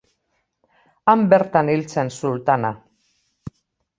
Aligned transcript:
Han 1.11 1.25
bertan 1.33 1.69
hil 1.73 1.85
zen 1.95 2.11
sultana. 2.17 2.71